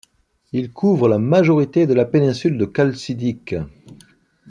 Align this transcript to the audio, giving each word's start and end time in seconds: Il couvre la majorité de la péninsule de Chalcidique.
Il 0.51 0.71
couvre 0.73 1.07
la 1.07 1.19
majorité 1.19 1.85
de 1.85 1.93
la 1.93 2.05
péninsule 2.05 2.57
de 2.57 2.65
Chalcidique. 2.75 3.53